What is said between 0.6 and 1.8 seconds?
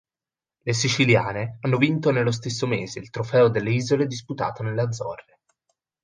Le siciliane hanno